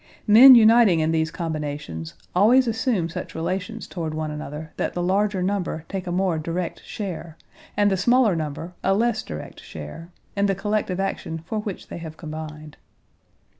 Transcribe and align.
Men 0.25 0.55
uniting 0.55 0.99
in 0.99 1.11
these 1.11 1.29
combinations 1.29 2.15
always 2.33 2.65
assume 2.67 3.07
such 3.07 3.35
relations 3.35 3.85
toward 3.85 4.15
one 4.15 4.31
another 4.31 4.73
that 4.77 4.93
the 4.93 5.03
larger 5.03 5.43
number 5.43 5.85
take 5.89 6.07
a 6.07 6.11
more 6.11 6.39
direct 6.39 6.83
share, 6.83 7.37
and 7.77 7.91
the 7.91 7.95
smaller 7.97 8.35
number 8.35 8.73
a 8.83 8.95
less 8.95 9.21
direct 9.21 9.59
share, 9.59 10.09
in 10.35 10.47
the 10.47 10.55
collective 10.55 10.99
action 10.99 11.37
for 11.45 11.59
which 11.59 11.89
they 11.89 11.99
have 11.99 12.17
combined. 12.17 12.77